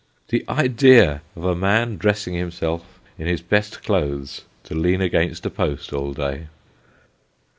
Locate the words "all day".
5.93-6.47